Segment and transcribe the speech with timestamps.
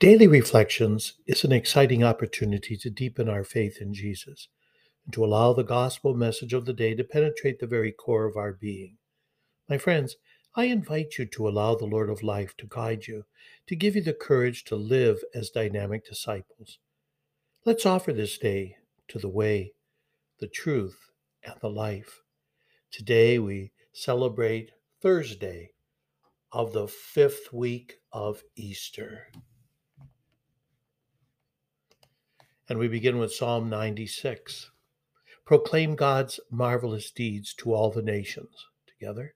[0.00, 4.48] Daily Reflections is an exciting opportunity to deepen our faith in Jesus
[5.04, 8.36] and to allow the gospel message of the day to penetrate the very core of
[8.36, 8.96] our being.
[9.68, 10.16] My friends,
[10.56, 13.26] I invite you to allow the Lord of life to guide you,
[13.68, 16.80] to give you the courage to live as dynamic disciples.
[17.64, 18.74] Let's offer this day
[19.08, 19.74] to the way,
[20.40, 20.98] the truth,
[21.44, 22.20] and the life.
[22.90, 25.70] Today we celebrate Thursday
[26.50, 29.28] of the fifth week of Easter.
[32.66, 34.70] And we begin with Psalm 96.
[35.44, 38.66] Proclaim God's marvelous deeds to all the nations.
[38.86, 39.34] Together.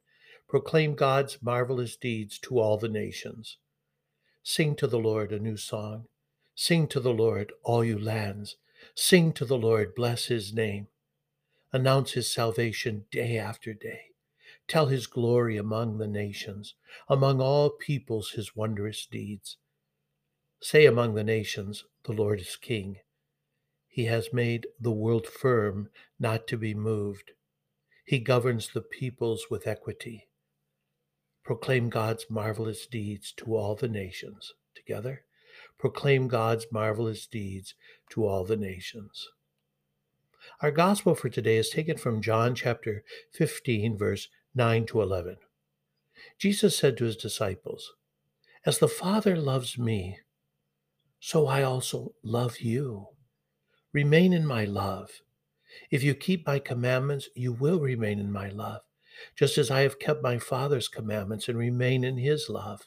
[0.49, 3.59] Proclaim God's marvelous deeds to all the nations.
[4.43, 6.07] Sing to the Lord a new song.
[6.55, 8.57] Sing to the Lord, all you lands.
[8.95, 10.87] Sing to the Lord, bless his name.
[11.71, 14.01] Announce his salvation day after day.
[14.67, 16.75] Tell his glory among the nations,
[17.11, 19.59] among all peoples his wondrous deeds.
[20.63, 22.97] Say among the nations, the Lord is king.
[23.89, 25.89] He has made the world firm,
[26.21, 27.33] not to be moved.
[28.05, 30.29] He governs the peoples with equity.
[31.45, 34.53] Proclaim God's marvelous deeds to all the nations.
[34.75, 35.25] Together,
[35.79, 37.75] proclaim God's marvelous deeds
[38.11, 39.29] to all the nations.
[40.61, 45.37] Our gospel for today is taken from John chapter 15, verse 9 to 11.
[46.39, 47.93] Jesus said to his disciples,
[48.65, 50.19] As the Father loves me,
[51.21, 53.09] so I also love you.
[53.99, 55.23] Remain in my love.
[55.91, 58.83] If you keep my commandments, you will remain in my love,
[59.35, 62.83] just as I have kept my Father's commandments and remain in his love.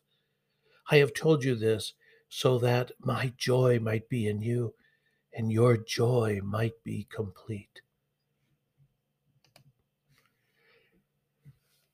[0.89, 1.95] I have told you this
[2.29, 4.73] so that my joy might be in you
[5.33, 7.81] and your joy might be complete.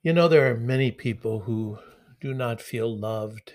[0.03, 1.79] You know, there are many people who
[2.21, 3.53] do not feel loved,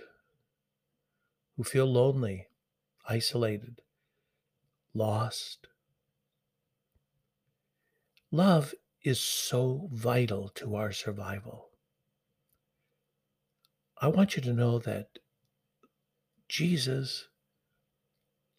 [1.57, 2.49] who feel lonely,
[3.09, 3.81] isolated
[4.95, 5.67] lost.
[8.31, 11.69] Love is so vital to our survival.
[14.01, 15.09] I want you to know that
[16.49, 17.29] Jesus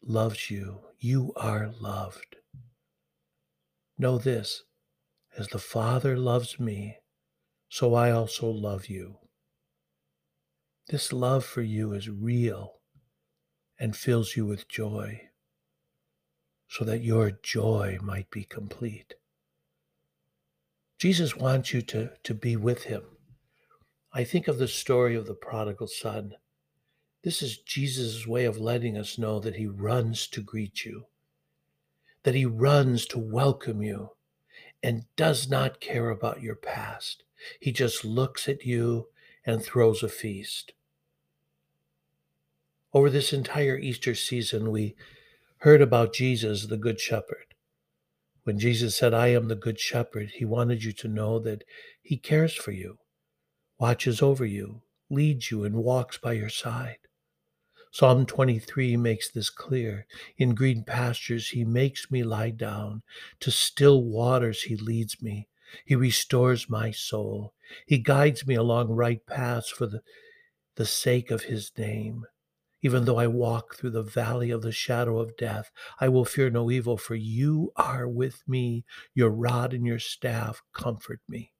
[0.01, 0.79] loves you.
[0.99, 2.37] You are loved.
[3.97, 4.63] Know this
[5.37, 6.97] as the Father loves me,
[7.69, 9.17] so I also love you.
[10.89, 12.75] This love for you is real
[13.79, 15.29] and fills you with joy
[16.73, 19.13] so that your joy might be complete.
[20.97, 23.03] Jesus wants you to, to be with him.
[24.11, 26.33] I think of the story of the prodigal son.
[27.23, 31.05] This is Jesus' way of letting us know that he runs to greet you,
[32.23, 34.09] that he runs to welcome you,
[34.81, 37.23] and does not care about your past.
[37.59, 39.09] He just looks at you
[39.45, 40.73] and throws a feast.
[42.95, 44.95] Over this entire Easter season, we
[45.63, 47.55] heard about Jesus, the Good Shepherd.
[48.43, 51.63] When Jesus said, I am the Good Shepherd, he wanted you to know that
[52.01, 52.97] he cares for you,
[53.79, 56.97] watches over you, leads you, and walks by your side.
[57.93, 60.05] Psalm 23 makes this clear.
[60.37, 63.01] In green pastures, he makes me lie down.
[63.39, 65.47] To still waters, he leads me.
[65.85, 67.53] He restores my soul.
[67.87, 70.01] He guides me along right paths for the,
[70.75, 72.25] the sake of his name.
[72.83, 76.49] Even though I walk through the valley of the shadow of death, I will fear
[76.49, 78.83] no evil, for you are with me.
[79.15, 81.53] Your rod and your staff comfort me.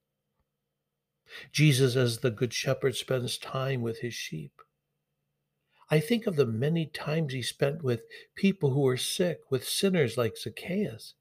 [1.51, 4.51] Jesus, as the Good Shepherd, spends time with his sheep.
[5.89, 8.03] I think of the many times he spent with
[8.35, 11.13] people who were sick, with sinners like Zacchaeus.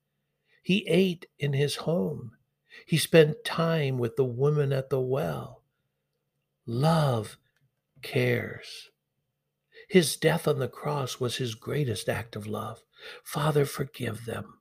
[0.62, 2.32] He ate in his home.
[2.86, 5.62] He spent time with the woman at the well.
[6.66, 7.38] Love
[8.02, 8.90] cares.
[9.92, 12.80] His death on the cross was his greatest act of love.
[13.22, 14.54] Father, forgive them.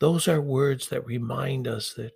[0.00, 2.12] Those are words that remind us that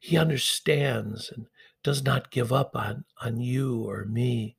[0.00, 1.46] he understands and
[1.82, 4.58] does not give up on, on you or me.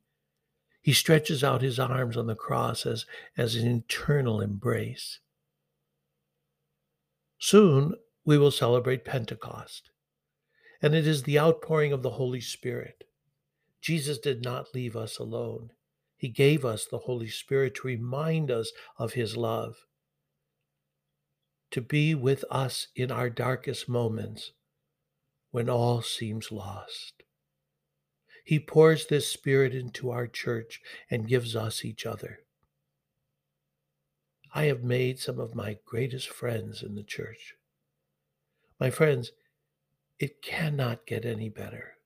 [0.82, 3.06] He stretches out his arms on the cross as,
[3.38, 5.20] as an eternal embrace.
[7.38, 9.88] Soon we will celebrate Pentecost,
[10.82, 13.04] and it is the outpouring of the Holy Spirit.
[13.80, 15.70] Jesus did not leave us alone.
[16.16, 19.76] He gave us the Holy Spirit to remind us of His love,
[21.70, 24.52] to be with us in our darkest moments
[25.50, 27.22] when all seems lost.
[28.44, 30.80] He pours this Spirit into our church
[31.10, 32.40] and gives us each other.
[34.54, 37.54] I have made some of my greatest friends in the church.
[38.80, 39.32] My friends,
[40.18, 41.96] it cannot get any better.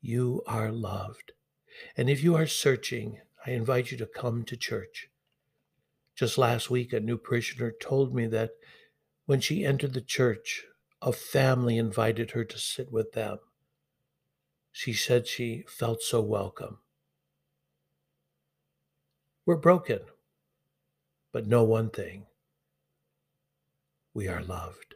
[0.00, 1.32] You are loved.
[1.96, 5.08] And if you are searching, I invite you to come to church.
[6.14, 8.50] Just last week, a new parishioner told me that
[9.26, 10.64] when she entered the church,
[11.00, 13.38] a family invited her to sit with them.
[14.72, 16.78] She said she felt so welcome.
[19.46, 20.00] We're broken,
[21.32, 22.26] but know one thing
[24.12, 24.94] we are loved.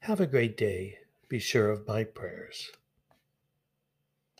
[0.00, 0.98] Have a great day.
[1.28, 2.72] Be sure of my prayers.